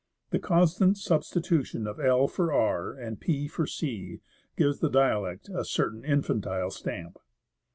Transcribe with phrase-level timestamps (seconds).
[0.27, 1.97] ^ The constant substitution of
[2.31, 2.31] /.
[2.31, 4.19] for r and of / for e
[4.57, 7.19] gives the dialect a certain infantile stamp.